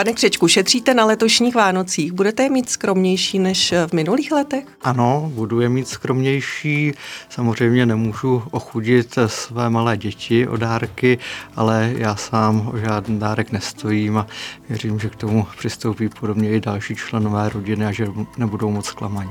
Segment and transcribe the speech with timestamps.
[0.00, 2.12] Pane Křečku, šetříte na letošních Vánocích.
[2.12, 4.64] Budete je mít skromnější než v minulých letech?
[4.82, 6.92] Ano, budu je mít skromnější.
[7.28, 11.18] Samozřejmě nemůžu ochudit své malé děti o dárky,
[11.56, 14.26] ale já sám o žádný dárek nestojím a
[14.68, 18.06] věřím, že k tomu přistoupí podobně i další členové rodiny a že
[18.38, 19.30] nebudou moc zklamaní.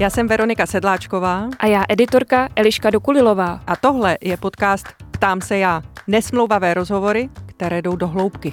[0.00, 1.48] Já jsem Veronika Sedláčková.
[1.58, 3.60] A já editorka Eliška Dokulilová.
[3.66, 5.82] A tohle je podcast Ptám se já.
[6.06, 8.52] Nesmlouvavé rozhovory, které jdou do hloubky.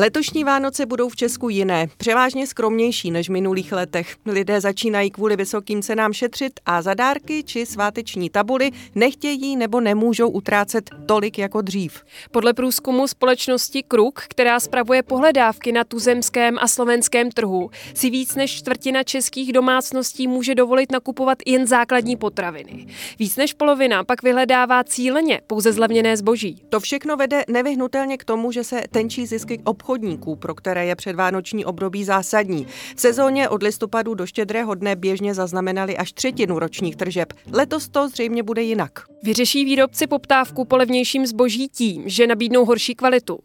[0.00, 4.16] Letošní Vánoce budou v Česku jiné, převážně skromnější než v minulých letech.
[4.26, 10.28] Lidé začínají kvůli vysokým cenám šetřit a za dárky či sváteční tabuly nechtějí nebo nemůžou
[10.28, 12.02] utrácet tolik jako dřív.
[12.30, 18.56] Podle průzkumu společnosti Kruk, která spravuje pohledávky na tuzemském a slovenském trhu, si víc než
[18.56, 22.86] čtvrtina českých domácností může dovolit nakupovat jen základní potraviny.
[23.18, 26.62] Víc než polovina pak vyhledává cíleně pouze zlevněné zboží.
[26.68, 30.96] To všechno vede nevyhnutelně k tomu, že se tenčí zisky obchodu obchodníků, pro které je
[30.96, 32.66] předvánoční období zásadní.
[32.96, 37.32] V sezóně od listopadu do štědrého dne běžně zaznamenali až třetinu ročních tržeb.
[37.52, 38.92] Letos to zřejmě bude jinak.
[39.22, 43.38] Vyřeší výrobci poptávku po levnějším zboží tím, že nabídnou horší kvalitu.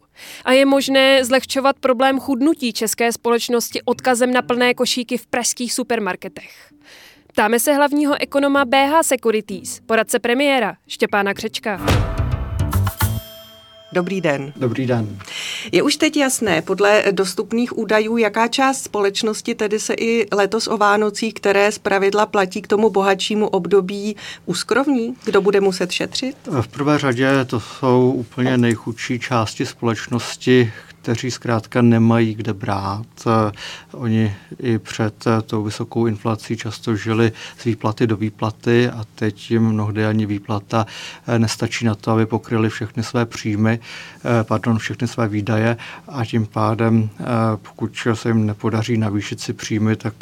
[0.44, 6.72] A je možné zlehčovat problém chudnutí české společnosti odkazem na plné košíky v pražských supermarketech.
[7.26, 12.15] Ptáme se hlavního ekonoma BH Securities, poradce premiéra Štěpána Křečka.
[13.96, 14.52] Dobrý den.
[14.56, 15.18] Dobrý den.
[15.72, 20.76] Je už teď jasné, podle dostupných údajů, jaká část společnosti tedy se i letos o
[20.76, 24.16] Vánocích, které z pravidla platí k tomu bohatšímu období,
[24.46, 25.14] uskrovní?
[25.24, 26.36] Kdo bude muset šetřit?
[26.60, 30.72] V prvé řadě to jsou úplně nejchudší části společnosti,
[31.06, 33.06] kteří zkrátka nemají kde brát.
[33.92, 39.62] Oni i před tou vysokou inflací často žili z výplaty do výplaty a teď jim
[39.62, 40.86] mnohdy ani výplata
[41.38, 43.78] nestačí na to, aby pokryli všechny své příjmy,
[44.42, 45.76] pardon, všechny své výdaje
[46.08, 47.08] a tím pádem,
[47.62, 50.14] pokud se jim nepodaří navýšit si příjmy, tak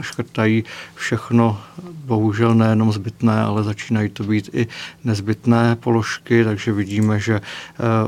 [0.00, 4.66] škrtají všechno, bohužel nejenom zbytné, ale začínají to být i
[5.04, 7.40] nezbytné položky, takže vidíme, že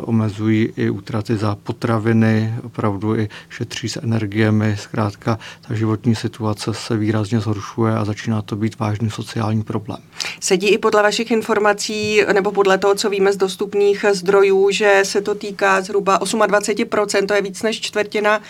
[0.03, 4.77] omezují i útraty za potravy potraviny, opravdu i šetří s energiemi.
[4.81, 5.39] Zkrátka
[5.69, 9.99] ta životní situace se výrazně zhoršuje a začíná to být vážný sociální problém.
[10.41, 15.21] Sedí i podle vašich informací, nebo podle toho, co víme z dostupných zdrojů, že se
[15.21, 18.41] to týká zhruba 28%, to je víc než čtvrtina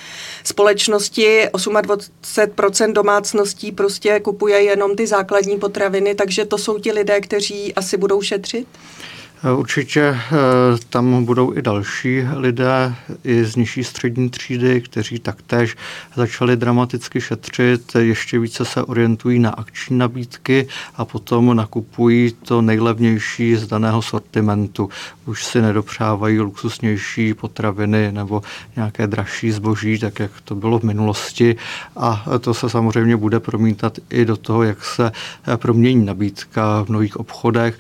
[0.45, 7.75] společnosti, 28% domácností prostě kupuje jenom ty základní potraviny, takže to jsou ti lidé, kteří
[7.75, 8.67] asi budou šetřit?
[9.45, 10.19] Eh, určitě eh,
[10.91, 12.95] tam budou i další lidé
[13.25, 15.77] i z nižší střední třídy, kteří taktéž
[16.17, 23.57] začali dramaticky šetřit, ještě více se orientují na akční nabídky a potom nakupují to nejlevnější
[23.57, 24.89] z daného sortimentu.
[25.27, 28.43] Už si nedopřávají luxusnější potraviny nebo
[28.77, 31.57] nějaké dražší zboží, tak jak to bylo v minulosti
[31.97, 36.89] a to se samozřejmě bude promítat i do toho, jak se eh, promění nabídka v
[36.89, 37.79] mnohých obchodech.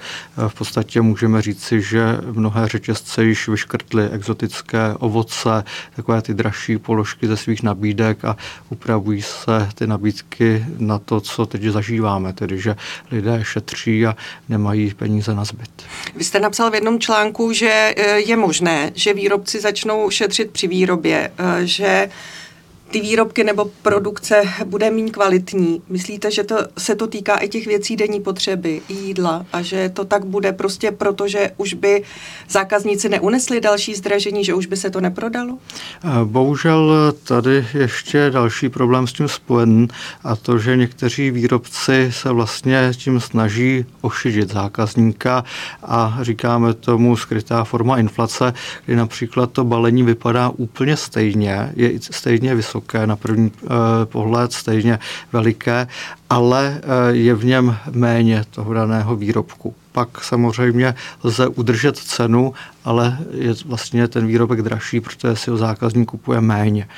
[0.49, 2.01] V podstatě můžeme říct, říci, že
[2.33, 5.65] mnohé řetězce již vyškrtly exotické ovoce,
[5.97, 8.37] takové ty dražší položky ze svých nabídek a
[8.71, 12.77] upravují se ty nabídky na to, co teď zažíváme, tedy že
[13.11, 14.17] lidé šetří a
[14.49, 15.71] nemají peníze na zbyt.
[16.17, 20.69] Vy jste napsal v jednom článku, že eh, je možné, že výrobci začnou šetřit při
[20.69, 22.09] výrobě, eh, že
[22.91, 25.83] ty výrobky nebo produkce bude méně kvalitní.
[25.89, 30.05] Myslíte, že to, se to týká i těch věcí denní potřeby, jídla a že to
[30.05, 32.03] tak bude prostě proto, že už by
[32.49, 35.59] zákazníci neunesli další zdražení, že už by se to neprodalo?
[36.25, 39.89] Bohužel tady ještě další problém s tím spojen
[40.25, 45.45] a to, že někteří výrobci se vlastně tím snaží ošidit zákazníka
[45.83, 48.53] a říkáme tomu skrytá forma inflace,
[48.87, 53.69] kdy například to balení vypadá úplně stejně, je stejně vysoké vysoké na první eh,
[54.05, 54.99] pohled, stejně
[55.33, 55.87] veliké,
[56.31, 59.75] ale eh, je v něm méně toho daného výrobku.
[59.93, 60.95] Pak samozřejmě
[61.25, 62.55] lze udržet cenu,
[62.89, 66.89] ale je vlastně ten výrobek dražší, protože si ho zákazník kupuje méně.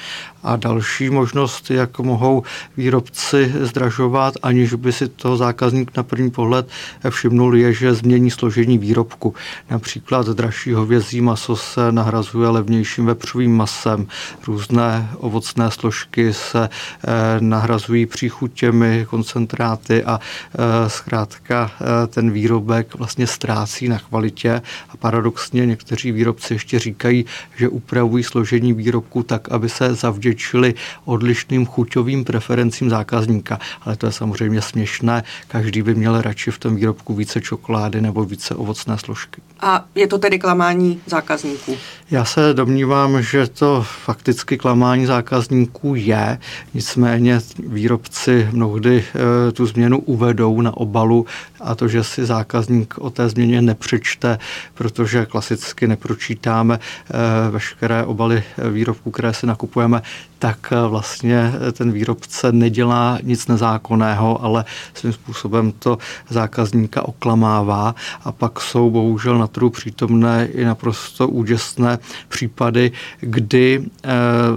[0.42, 2.42] A další možnost, jak mohou
[2.76, 6.69] výrobci zdražovat, aniž by si toho zákazník na první pohled
[7.10, 9.34] všimnul, je, že změní složení výrobku.
[9.70, 14.06] Například dražší hovězí maso se nahrazuje levnějším vepřovým masem,
[14.46, 17.10] různé ovocné složky se eh,
[17.40, 25.66] nahrazují příchutěmi, koncentráty a eh, zkrátka eh, ten výrobek vlastně ztrácí na kvalitě a paradoxně
[25.81, 27.25] někteří výrobci ještě říkají,
[27.56, 30.75] že upravují složení výrobku tak, aby se zavděčili
[31.05, 33.59] odlišným chuťovým preferencím zákazníka.
[33.82, 35.23] Ale to je samozřejmě směšné.
[35.49, 39.41] Každý by měl radši v tom výrobku více čokolády nebo více ovocné složky.
[39.62, 41.77] A je to tedy klamání zákazníků?
[42.11, 46.39] Já se domnívám, že to fakticky klamání zákazníků je,
[46.75, 49.05] nicméně výrobci mnohdy
[49.49, 51.27] e, tu změnu uvedou na obalu
[51.61, 54.39] a to, že si zákazník o té změně nepřečte,
[54.75, 60.03] protože klasicky nepročítáme e, veškeré obaly výrobků, které si nakupujeme,
[60.41, 64.65] tak eh, vlastně ten výrobce nedělá nic nezákonného, ale
[64.95, 65.99] svým způsobem to
[66.29, 71.99] zákazníka oklamává a pak jsou bohužel na trhu přítomné i naprosto úděsné
[72.29, 74.08] případy, kdy eh,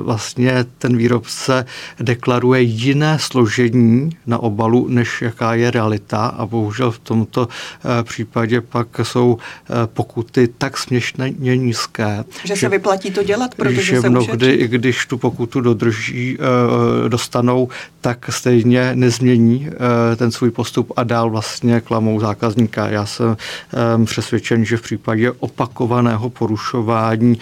[0.02, 1.66] vlastně ten výrobce
[2.00, 8.62] deklaruje jiné složení na obalu, než jaká je realita a bohužel v tomto eh, případě
[8.62, 9.38] pak jsou
[9.86, 12.24] pokuty tak směšně nízké.
[12.42, 15.74] Že, že se vyplatí to dělat, protože že se mnohdy, i když tu pokutu do
[15.74, 17.70] dodrží, eh, dostanou,
[18.02, 22.88] tak stejně nezmění eh, ten svůj postup a dál vlastně klamou zákazníka.
[22.88, 27.40] Já jsem eh, přesvědčen, že v případě opakovaného porušování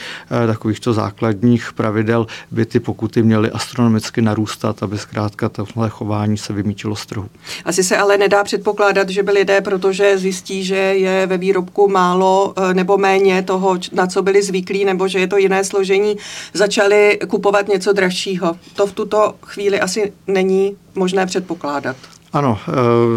[0.47, 6.95] takovýchto základních pravidel by ty pokuty měly astronomicky narůstat, aby zkrátka tohle chování se vymítilo
[6.95, 7.29] z trhu.
[7.65, 12.53] Asi se ale nedá předpokládat, že by lidé, protože zjistí, že je ve výrobku málo
[12.73, 16.17] nebo méně toho, na co byli zvyklí, nebo že je to jiné složení,
[16.53, 18.55] začali kupovat něco dražšího.
[18.75, 21.95] To v tuto chvíli asi není možné předpokládat.
[22.33, 22.71] Ano, eh,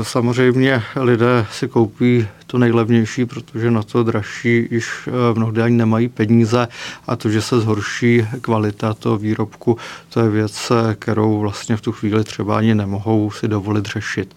[0.04, 6.08] samozřejmě lidé si koupí to nejlevnější, protože na to dražší již eh, mnohdy ani nemají
[6.08, 6.68] peníze
[7.06, 9.78] a to, že se zhorší kvalita toho výrobku,
[10.08, 14.34] to je věc, eh, kterou vlastně v tu chvíli třeba ani nemohou si dovolit řešit.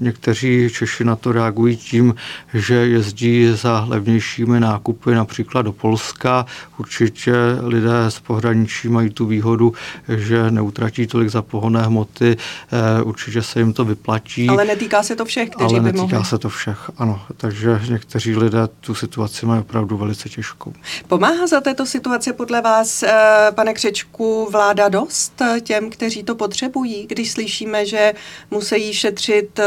[0.00, 2.14] Někteří Češi na to reagují tím,
[2.54, 6.46] že jezdí za levnějšími nákupy například do Polska.
[6.78, 9.72] Určitě lidé z pohraničí mají tu výhodu,
[10.08, 12.36] že neutratí tolik za pohonné hmoty,
[13.02, 14.48] určitě se jim to vyplatí.
[14.48, 16.24] Ale netýká se to všech, kteří ale by netýká mohli.
[16.24, 17.25] se to všech, ano.
[17.36, 20.72] Takže někteří lidé tu situaci mají opravdu velice těžkou.
[21.08, 23.12] Pomáhá za této situace podle vás, eh,
[23.54, 28.12] pane Křečku, vláda dost těm, kteří to potřebují, když slyšíme, že
[28.50, 29.64] musí šetřit, eh,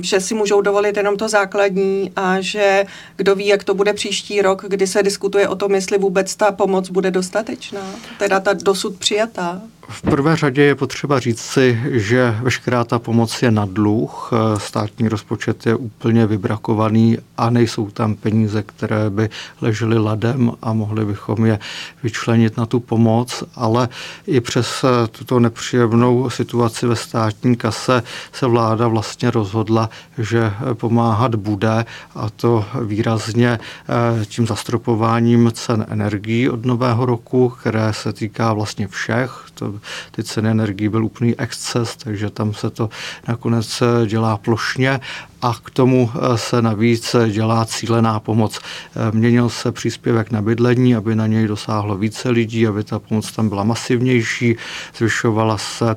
[0.00, 2.84] že si můžou dovolit jenom to základní a že
[3.16, 6.52] kdo ví, jak to bude příští rok, kdy se diskutuje o tom, jestli vůbec ta
[6.52, 7.86] pomoc bude dostatečná,
[8.18, 9.60] teda ta dosud přijatá?
[9.88, 14.30] V prvé řadě je potřeba říct si, že veškerá ta pomoc je na dluh.
[14.58, 16.26] Státní rozpočet je úplně
[16.66, 19.30] vybrakovaný a nejsou tam peníze, které by
[19.60, 21.58] ležely ladem a mohli bychom je
[22.02, 23.88] vyčlenit na tu pomoc, ale
[24.26, 28.02] i přes tuto nepříjemnou situaci ve státní kase
[28.32, 31.84] se vláda vlastně rozhodla, že pomáhat bude
[32.14, 38.88] a to výrazně eh, tím zastropováním cen energií od nového roku, které se týká vlastně
[38.88, 39.46] všech.
[39.54, 39.74] To
[40.10, 42.88] ty ceny energií byl úplný exces, takže tam se to
[43.28, 45.00] nakonec dělá plošně
[45.42, 48.58] a k tomu eh, se navíc dělá cílená pomoc.
[48.58, 53.32] Eh, měnil se příspěvek na bydlení, aby na něj dosáhlo více lidí, aby ta pomoc
[53.32, 54.56] tam byla masivnější,
[54.96, 55.96] zvyšovala se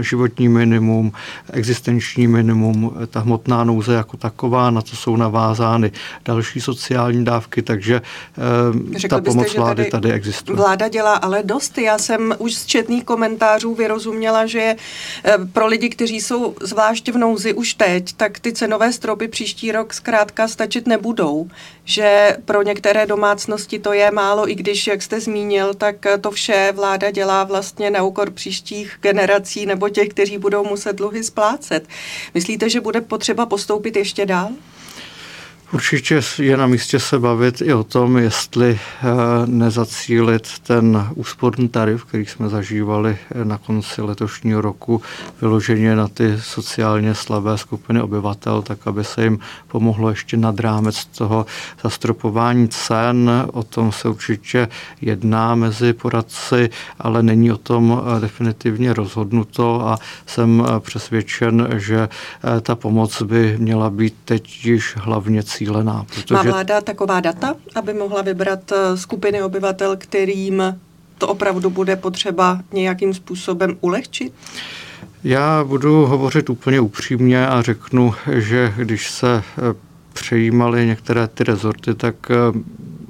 [0.00, 1.12] eh, životní minimum,
[1.52, 5.92] existenční minimum, ta hmotná nouze jako taková, na to jsou navázány
[6.24, 8.02] další sociální dávky, takže
[8.96, 10.56] Řekl ta pomoc byste, vlády tady, tady existuje.
[10.56, 11.78] Vláda dělá ale dost.
[11.78, 14.76] Já jsem už z četných komentářů vyrozuměla, že
[15.52, 19.94] pro lidi, kteří jsou zvlášť v nouzi už teď, tak ty cenové stropy příští rok
[19.94, 21.48] zkrátka stačit nebudou.
[21.84, 26.72] Že pro některé domácnosti to je málo, i když, jak jste zmínil, tak to vše
[26.76, 31.88] vláda dělá vlastně na úkor příštích generací nebo těch, kteří budou muset dluhy splácet.
[32.34, 34.50] Myslíte, že bude potřeba postoupit ještě dál?
[35.72, 39.06] Určitě je na místě se bavit i o tom, jestli eh,
[39.46, 45.02] nezacílit ten úsporný tarif, který jsme zažívali eh, na konci letošního roku,
[45.40, 51.04] vyloženě na ty sociálně slabé skupiny obyvatel, tak aby se jim pomohlo ještě nad rámec
[51.04, 51.46] toho
[51.82, 53.30] zastropování cen.
[53.52, 54.68] O tom se určitě
[55.00, 62.08] jedná mezi poradci, ale není o tom eh, definitivně rozhodnuto a jsem přesvědčen, že
[62.62, 66.06] ta pomoc by měla být teď již hlavně cílená.
[66.14, 66.34] Protože...
[66.34, 70.80] Má vláda taková data, aby mohla vybrat eh, skupiny obyvatel, kterým
[71.18, 74.32] to opravdu bude potřeba nějakým způsobem ulehčit?
[75.24, 79.74] Já budu hovořit úplně upřímně a řeknu, že když se eh,
[80.12, 82.34] přejímaly některé ty rezorty, tak eh,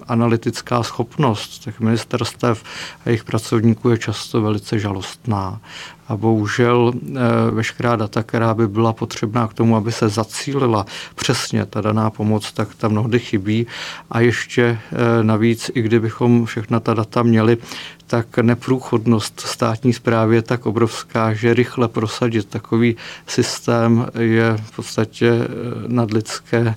[0.06, 2.62] analytická schopnost těch ministerstev
[3.06, 5.60] a jejich pracovníků je často velice žalostná
[6.10, 11.66] a bohužel eh, veškerá data, která by byla potřebná k tomu, aby se zacílila přesně
[11.66, 13.66] ta daná pomoc, tak tam mnohdy chybí.
[14.10, 17.58] A ještě eh, navíc, i kdybychom všechna ta data měli,
[18.06, 25.28] tak neprůchodnost státní zprávy je tak obrovská, že rychle prosadit takový systém je v podstatě
[25.28, 25.46] eh,
[25.86, 26.74] nadlidské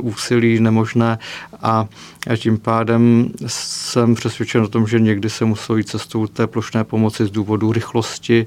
[0.00, 1.18] úsilí nemožné
[1.62, 1.88] a
[2.36, 7.26] tím pádem jsem přesvědčen o tom, že někdy se musí jít cestou té plošné pomoci
[7.26, 8.43] z důvodu rychlosti,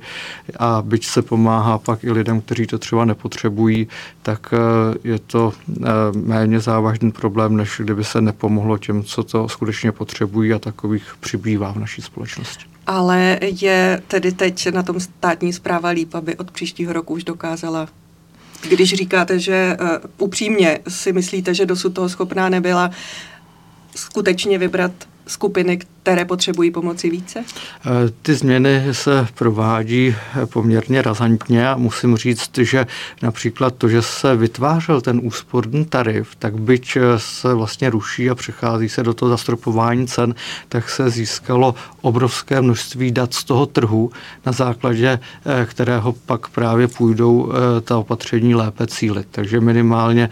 [0.59, 3.87] a byť se pomáhá pak i lidem, kteří to třeba nepotřebují,
[4.21, 4.57] tak eh,
[5.03, 10.53] je to eh, méně závažný problém, než kdyby se nepomohlo těm, co to skutečně potřebují
[10.53, 12.65] a takových přibývá v naší společnosti.
[12.87, 17.87] Ale je tedy teď na tom státní zpráva líp, aby od příštího roku už dokázala
[18.69, 19.87] když říkáte, že uh,
[20.17, 22.91] upřímně si myslíte, že dosud toho schopná nebyla
[23.95, 24.91] skutečně vybrat
[25.27, 27.39] skupiny, které potřebují pomoci více?
[27.39, 27.89] Eh,
[28.21, 30.15] ty změny se provádí
[30.53, 32.87] poměrně razantně a musím říct, že
[33.21, 38.89] například to, že se vytvářel ten úsporný tarif, tak byť se vlastně ruší a přechází
[38.89, 40.35] se do toho zastropování cen,
[40.69, 44.11] tak se získalo obrovské množství dat z toho trhu,
[44.45, 49.27] na základě eh, kterého pak právě půjdou eh, ta opatření lépe cílit.
[49.31, 50.29] Takže minimálně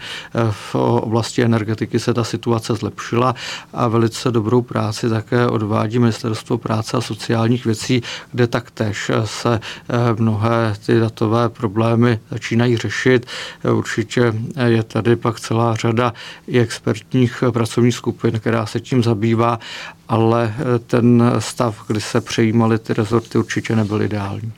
[0.50, 3.34] v oblasti energetiky se ta situace zlepšila
[3.72, 9.60] a velice dobrou práci také od odvádí Ministerstvo práce a sociálních věcí, kde taktéž se
[9.60, 13.26] eh, mnohé ty datové problémy začínají řešit.
[13.72, 14.34] Určitě
[14.66, 16.12] je tady pak celá řada
[16.46, 19.58] i expertních pracovních skupin, která se tím zabývá,
[20.08, 24.52] ale eh, ten stav, kdy se přejímaly ty rezorty, určitě nebyl ideální.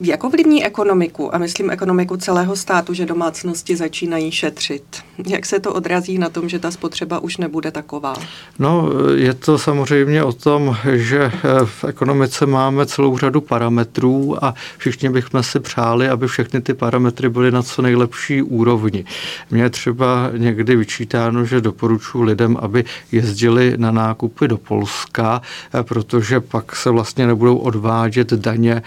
[0.00, 4.82] Jak ovlivní ekonomiku, a myslím ekonomiku celého státu, že domácnosti začínají šetřit?
[5.26, 8.14] Jak se to odrazí na tom, že ta spotřeba už nebude taková?
[8.58, 11.32] No, je to samozřejmě o tom, že
[11.64, 17.28] v ekonomice máme celou řadu parametrů a všichni bychom si přáli, aby všechny ty parametry
[17.28, 19.04] byly na co nejlepší úrovni.
[19.50, 25.42] Mně třeba někdy vyčítáno, že doporučuji lidem, aby jezdili na nákupy do Polska,
[25.82, 28.82] protože pak se vlastně nebudou odvádět daně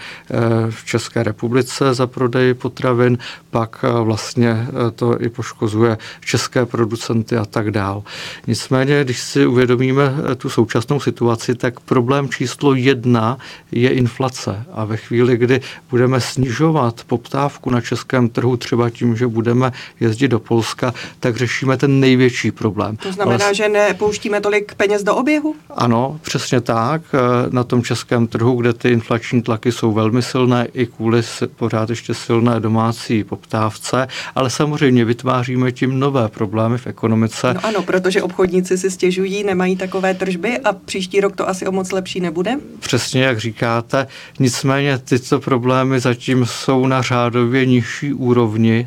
[0.70, 3.18] v České České republice za prodej potravin,
[3.50, 8.02] pak eh, vlastně eh, to i poškozuje české producenty a tak dál.
[8.46, 13.38] Nicméně, když si uvědomíme eh, tu současnou situaci, tak problém číslo jedna
[13.72, 14.64] je inflace.
[14.72, 20.28] A ve chvíli, kdy budeme snižovat poptávku na českém trhu třeba tím, že budeme jezdit
[20.28, 22.96] do Polska, tak řešíme ten největší problém.
[22.96, 23.54] To znamená, Ale...
[23.54, 25.54] že nepouštíme tolik peněz do oběhu?
[25.70, 27.02] Ano, přesně tak.
[27.50, 31.22] Na tom českém trhu, kde ty inflační tlaky jsou velmi silné, i kvůli
[31.56, 37.54] pořád ještě silné domácí poptávce, ale samozřejmě vytváříme tím nové problémy v ekonomice.
[37.54, 41.72] No ano, protože obchodníci si stěžují, nemají takové tržby a příští rok to asi o
[41.72, 42.56] moc lepší nebude?
[42.80, 44.06] Přesně jak říkáte,
[44.38, 48.86] nicméně tyto problémy zatím jsou na řádově nižší úrovni,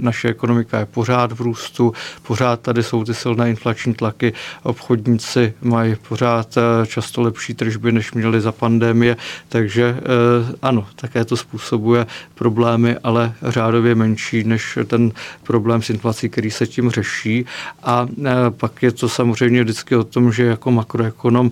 [0.00, 5.96] naše ekonomika je pořád v růstu, pořád tady jsou ty silné inflační tlaky, obchodníci mají
[6.08, 9.16] pořád eh, často lepší tržby, než měli za pandemie,
[9.48, 10.02] takže eh,
[10.62, 15.12] ano, také to způsobuje problémy, ale řádově menší než ten
[15.42, 17.46] problém s inflací, který se tím řeší.
[17.82, 21.50] A eh, pak je to samozřejmě vždycky o tom, že jako makroekonom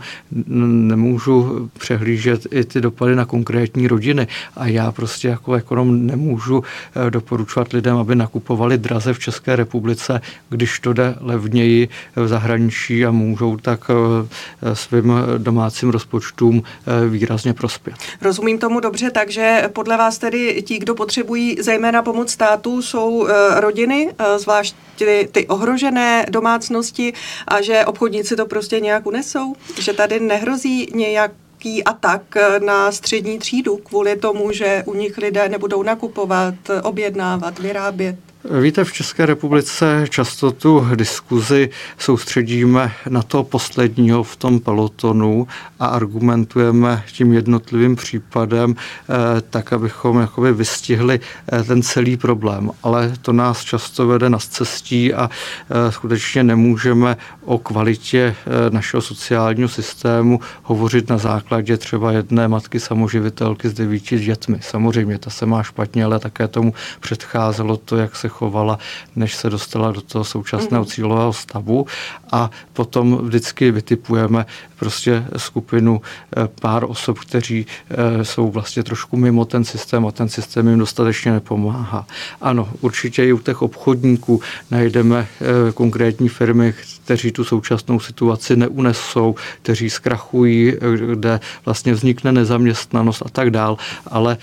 [0.67, 4.27] nemůžu přehlížet i ty dopady na konkrétní rodiny.
[4.57, 6.65] A já prostě jako ekonom nemůžu
[7.11, 13.11] doporučovat lidem, aby nakupovali draze v České republice, když to jde levněji v zahraničí a
[13.11, 17.95] můžou tak eh, svým domácím rozpočtům eh, výrazně prospět.
[18.21, 23.61] Rozumím tomu dobře, takže podle vás tedy ti, kdo potřebují zejména pomoc státu, jsou eh,
[23.61, 27.13] rodiny, zvlášť ty, ty ohrožené domácnosti
[27.49, 29.55] a že obchodníci to prostě nějak unesou?
[29.81, 31.33] Že tady nehrozí nějak
[31.65, 32.23] velký atak
[32.59, 38.34] na střední třídu kvůli tomu, že u nich lidé nebudou nakupovat, objednávat, vyrábět.
[38.51, 45.49] Víte, v České republice často tu diskuzi soustředíme na to posledního v tom pelotonu
[45.81, 51.21] a argumentujeme tím jednotlivým případem eh, tak, abychom jakoby vystihli
[51.53, 52.71] eh, ten celý problém.
[52.83, 55.31] Ale to nás často vede na cestí a
[55.71, 58.37] eh, skutečně nemůžeme o kvalitě
[58.71, 64.59] našeho sociálního systému hovořit na základě třeba jedné matky samoživitelky s devíti dětmi.
[64.61, 68.79] Samozřejmě, ta se má špatně, ale také tomu předcházelo to, jak se přechovala,
[69.17, 70.95] než se dostala do toho současného mm-hmm.
[70.95, 71.87] cílového stavu
[72.33, 74.47] a potom vždycky vytipujeme
[74.85, 76.01] prostě skupinu
[76.37, 80.79] eh, pár osob, kteří eh, jsou vlastně trošku mimo ten systém a ten systém jim
[80.79, 82.07] dostatečně nepomáhá.
[82.41, 86.75] Ano, určitě i u těch obchodníků najdeme eh, konkrétní firmy,
[87.05, 90.73] kteří tu současnou situaci neunesou, kteří zkrachují,
[91.15, 93.77] kde vlastně vznikne nezaměstnanost a tak dál,
[94.07, 94.37] ale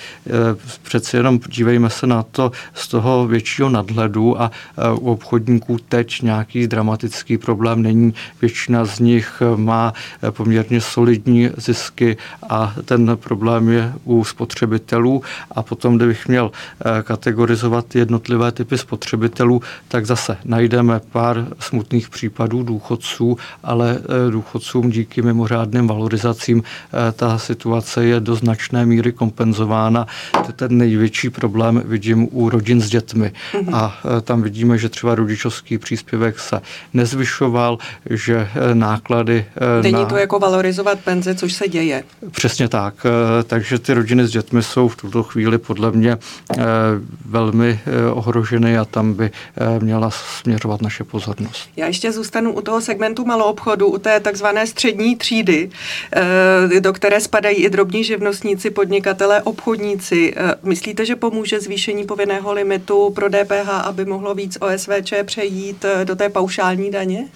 [0.84, 4.52] přeci jenom dívejme se na to z toho většího nadhledu a
[4.94, 8.14] u obchodníků teď nějaký dramatický problém není.
[8.42, 9.94] Většina z nich má
[10.32, 12.18] poměrně solidní zisky
[12.50, 15.24] a ten problém je u spotřebitelů.
[15.52, 22.64] A potom, kdybych měl eh, kategorizovat jednotlivé typy spotřebitelů, tak zase najdeme pár smutných případů
[22.64, 30.08] důchodců, ale eh, důchodcům díky mimořádným valorizacím eh, ta situace je do značné míry kompenzována.
[30.56, 33.32] Ten největší problém vidím u rodin s dětmi.
[33.54, 33.76] Mm-hmm.
[33.76, 36.62] A tam vidíme, že třeba rodičovský příspěvek se
[36.94, 37.78] nezvyšoval,
[38.10, 39.46] že náklady
[39.92, 40.00] na...
[40.12, 42.04] to jako valorizovat penze, což se děje.
[42.32, 43.06] Přesně tak.
[43.06, 46.64] Eh, takže ty rodiny s dětmi jsou v tuto chvíli podle mě eh,
[47.26, 49.32] velmi eh, ohroženy a tam by
[49.80, 51.70] měla směřovat naše pozornost.
[51.76, 55.70] Já ještě zůstanu u toho segmentu maloobchodu, u té takzvané střední třídy,
[56.80, 60.36] do které spadají i drobní živnostníci, podnikatelé, obchodníci.
[60.64, 66.30] Myslíte, že pomůže zvýšení povinného limitu pro DPH, aby mohlo víc OSVČ přejít do té
[66.30, 67.28] paušální daně?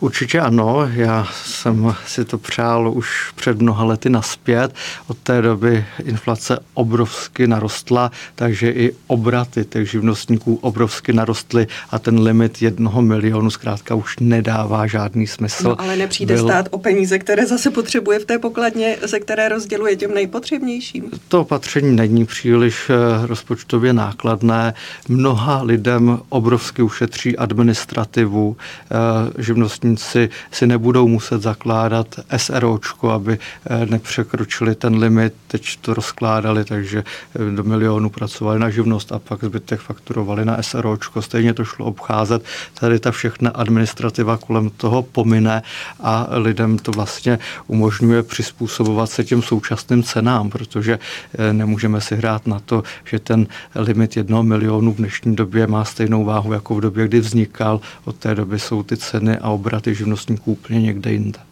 [0.00, 0.88] Určitě ano.
[0.92, 4.74] Já jsem si to přál už před mnoha lety naspět.
[5.08, 12.20] Od té doby inflace obrovsky narostla, takže i obraty těch živnostníků obrovsky narostly a ten
[12.20, 15.68] limit jednoho milionu zkrátka už nedává žádný smysl.
[15.68, 16.44] No, ale nepřijde Byl...
[16.44, 21.10] stát o peníze, které zase potřebuje v té pokladně, ze které rozděluje těm nejpotřebnějším.
[21.28, 24.74] To opatření není příliš eh, rozpočtově nákladné.
[25.08, 28.56] Mnoha lidem obrovsky ušetří administrativu.
[28.56, 36.64] Eh, živnostníci si nebudou muset zakládat SROčko, aby eh, nepřekročili ten limit, teď to rozkládali,
[36.64, 37.04] takže
[37.34, 41.22] eh, do milionu pracovali na živnost a pak zbytek fakturovali na SROčko.
[41.22, 42.44] Stejně to šlo obcházet.
[42.74, 45.62] Tady ta všechna administrativa kolem toho pomine
[46.00, 52.46] a lidem to vlastně umožňuje přizpůsobovat se těm současným cenám, protože eh, nemůžeme si hrát
[52.46, 56.80] na to, že ten limit jednoho milionu v dnešní době má stejnou váhu jako v
[56.80, 57.80] době, kdy vznikal.
[58.04, 61.51] Od té doby jsou ty ceny a obraty živnostníků úplně někde jinde.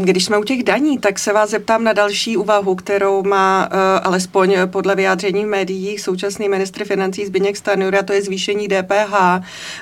[0.00, 3.78] Když jsme u těch daní, tak se vás zeptám na další úvahu, kterou má uh,
[4.02, 9.14] alespoň podle vyjádření v médiích současný ministr financí Zbigněk Stanjura, to je zvýšení DPH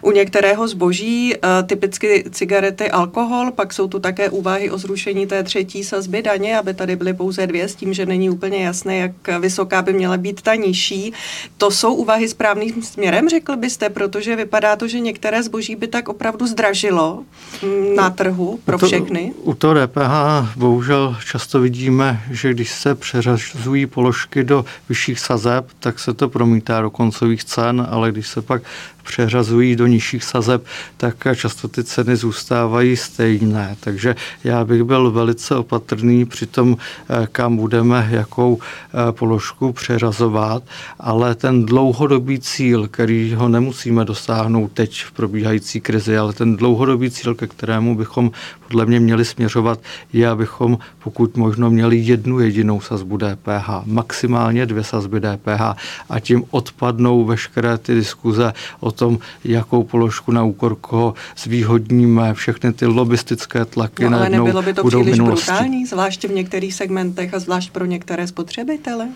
[0.02, 5.42] u některého zboží, uh, typicky cigarety, alkohol, pak jsou tu také úvahy o zrušení té
[5.42, 9.40] třetí sazby daně, aby tady byly pouze dvě, s tím, že není úplně jasné, jak
[9.40, 11.12] vysoká by měla být ta nižší.
[11.58, 16.08] To jsou úvahy správným směrem, řekl byste, protože vypadá to, že některé zboží by tak
[16.08, 17.24] opravdu zdražilo
[17.62, 19.32] mm, na trhu pro všechny.
[19.36, 24.64] U to, u to DPH DPH bohužel často vidíme, že když se přeřazují položky do
[24.88, 28.62] vyšších sazeb, tak se to promítá do koncových cen, ale když se pak
[29.06, 30.64] přeřazují do nižších sazeb,
[30.96, 33.76] tak často ty ceny zůstávají stejné.
[33.80, 34.14] Takže
[34.44, 40.62] já bych byl velice opatrný při tom, eh, kam budeme jakou eh, položku přeřazovat,
[41.00, 47.10] ale ten dlouhodobý cíl, který ho nemusíme dosáhnout teď v probíhající krizi, ale ten dlouhodobý
[47.10, 48.30] cíl, ke kterému bychom
[48.66, 49.80] podle mě měli směřovat,
[50.12, 55.62] je, abychom pokud možno měli jednu jedinou sazbu DPH, maximálně dvě sazby DPH
[56.08, 62.72] a tím odpadnou veškeré ty diskuze o tom, jakou položku na úkor koho zvýhodníme, všechny
[62.72, 65.46] ty lobistické tlaky no, ale nebylo by to budou příliš minulosti.
[65.46, 69.04] brutální, zvláště v některých segmentech a zvlášť pro některé spotřebitele?
[69.04, 69.10] E,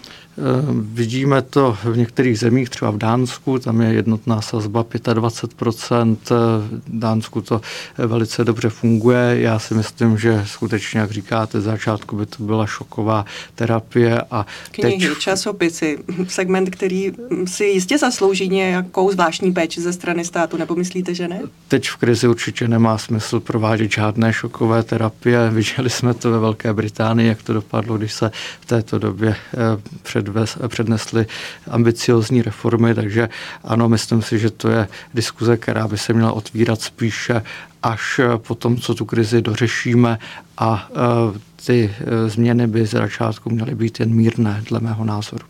[0.72, 7.40] vidíme to v některých zemích, třeba v Dánsku, tam je jednotná sazba 25%, v Dánsku
[7.40, 7.60] to
[7.98, 9.36] velice dobře funguje.
[9.40, 14.46] Já si myslím, že skutečně, jak říkáte, za začátku by to byla šoková terapie a
[14.70, 15.18] Knihy, teď...
[15.18, 17.12] časopisy, segment, který
[17.44, 21.40] si jistě zaslouží nějakou zvláštní péči ze strany státu, nebo myslíte, že ne?
[21.68, 25.50] Teď v krizi určitě nemá smysl provádět žádné šokové terapie.
[25.50, 28.30] Viděli jsme to ve Velké Británii, jak to dopadlo, když se
[28.60, 29.56] v této době eh,
[30.02, 31.26] předves, přednesly
[31.70, 33.28] ambiciozní reformy, takže
[33.64, 37.42] ano, myslím si, že to je diskuze, která by se měla otvírat spíše
[37.82, 40.18] až po tom, co tu krizi dořešíme
[40.58, 45.46] a eh, ty eh, změny by z začátku měly být jen mírné, dle mého názoru.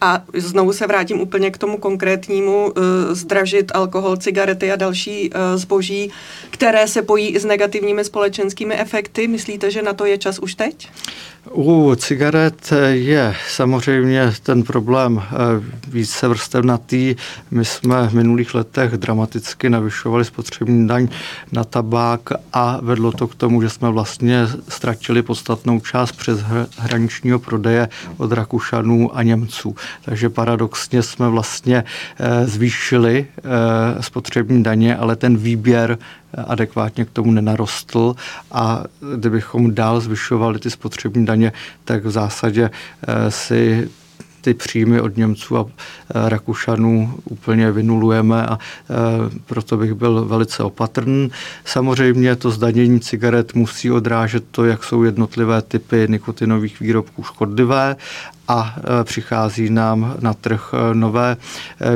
[0.00, 2.72] A znovu se vrátím úplně k tomu konkrétnímu, uh,
[3.10, 6.10] zdražit alkohol, cigarety a další uh, zboží,
[6.50, 9.28] které se pojí i s negativními společenskými efekty.
[9.28, 10.88] Myslíte, že na to je čas už teď?
[11.50, 15.34] U cigaret je samozřejmě ten problém eh,
[15.88, 17.16] více vrstevnatý.
[17.50, 21.08] My jsme v minulých letech dramaticky navyšovali spotřební daň
[21.52, 22.20] na tabák
[22.52, 26.40] a vedlo to k tomu, že jsme vlastně ztratili podstatnou část přes
[26.78, 29.76] hraničního prodeje od Rakušanů a Němců.
[30.04, 31.84] Takže paradoxně jsme vlastně
[32.18, 35.98] eh, zvýšili eh, spotřební daně, ale ten výběr
[36.46, 38.16] adekvátně k tomu nenarostl
[38.52, 38.84] a
[39.16, 41.52] kdybychom dál zvyšovali ty spotřební daně,
[41.84, 43.88] tak v zásadě eh, si
[44.40, 48.94] ty příjmy od Němců a eh, Rakušanů úplně vynulujeme a eh,
[49.46, 51.30] proto bych byl velice opatrný.
[51.64, 57.96] Samozřejmě to zdanění cigaret musí odrážet to, jak jsou jednotlivé typy nikotinových výrobků škodlivé
[58.48, 61.36] a přichází nám na trh nové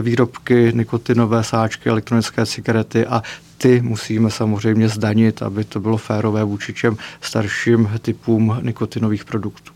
[0.01, 3.23] výrobky, nikotinové sáčky, elektronické cigarety a
[3.59, 9.73] ty musíme samozřejmě zdanit, aby to bylo férové vůči čem starším typům nikotinových produktů.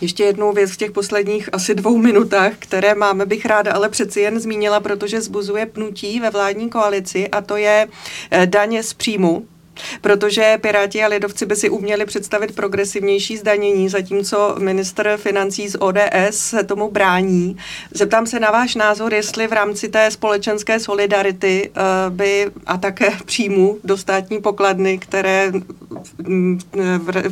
[0.00, 4.20] Ještě jednou věc v těch posledních asi dvou minutách, které máme, bych ráda ale přeci
[4.20, 7.88] jen zmínila, protože zbuzuje pnutí ve vládní koalici a to je
[8.30, 9.46] eh, daně z příjmu
[10.00, 16.30] protože Piráti a lidovci by si uměli představit progresivnější zdanění, zatímco minister financí z ODS
[16.30, 17.56] se tomu brání.
[17.94, 23.10] Zeptám se na váš názor, jestli v rámci té společenské solidarity eh, by a také
[23.24, 25.52] příjmu do státní pokladny, které
[26.18, 26.58] mm,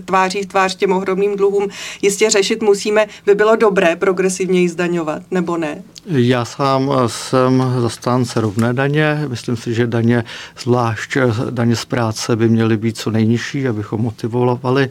[0.04, 1.68] tváří v tvář těm ohromným dluhům
[2.02, 5.82] jistě řešit musíme, by bylo dobré progresivněji zdaňovat, nebo ne?
[6.10, 9.24] Já sám jsem zastánce rovné daně.
[9.28, 10.24] Myslím si, že daně,
[10.58, 11.16] zvlášť
[11.50, 14.88] daně z práce, by měly být co nejnižší, abychom motivovali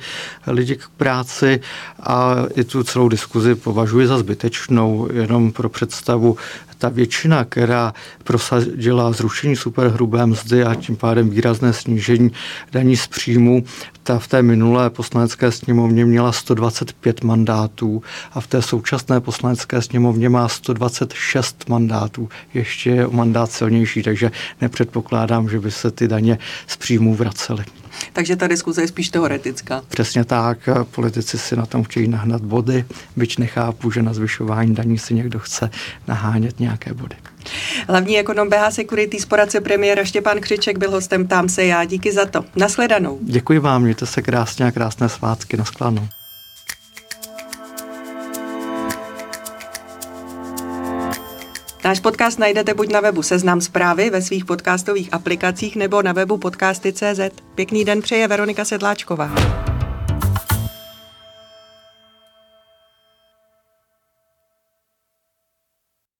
[0.47, 1.61] lidi k práci.
[1.99, 6.37] A i tu celou diskuzi považuji za zbytečnou, jenom pro představu
[6.77, 12.31] ta většina, která prosadila zrušení superhrubé mzdy a tím pádem výrazné snížení
[12.71, 13.63] daní z příjmu,
[14.03, 20.29] ta v té minulé poslanecké sněmovně měla 125 mandátů a v té současné poslanecké sněmovně
[20.29, 22.29] má 126 mandátů.
[22.53, 27.65] Ještě je o mandát silnější, takže nepředpokládám, že by se ty daně z příjmů vracely.
[28.13, 29.81] Takže ta diskuze je spíš teoretická.
[29.87, 30.69] Přesně tak.
[30.91, 35.39] Politici si na tom chtějí nahnat body, byť nechápu, že na zvyšování daní si někdo
[35.39, 35.69] chce
[36.07, 37.15] nahánět nějaké body.
[37.87, 41.85] Hlavní ekonom BH Security z poradce premiéra Štěpán Křiček byl hostem Tam se já.
[41.85, 42.45] Díky za to.
[42.55, 43.19] Nasledanou.
[43.21, 45.57] Děkuji vám, mějte se krásně a krásné svátky.
[45.57, 46.07] Naschledanou.
[51.87, 56.37] Náš podcast najdete buď na webu Seznam zprávy ve svých podcastových aplikacích nebo na webu
[56.37, 57.19] podcasty.cz.
[57.55, 59.31] Pěkný den přeje Veronika Sedláčková.